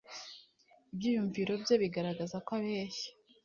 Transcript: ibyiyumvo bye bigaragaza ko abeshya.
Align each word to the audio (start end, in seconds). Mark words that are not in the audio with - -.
ibyiyumvo 0.91 1.39
bye 1.61 1.75
bigaragaza 1.81 2.35
ko 2.45 2.51
abeshya. 2.57 3.09